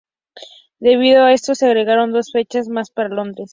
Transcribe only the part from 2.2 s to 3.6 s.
fechas más para Londres.